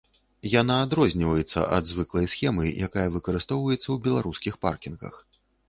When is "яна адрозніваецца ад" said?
0.61-1.83